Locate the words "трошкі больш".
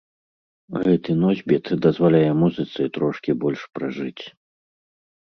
2.99-3.61